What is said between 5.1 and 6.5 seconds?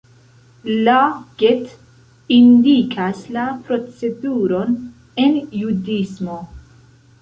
en judismo.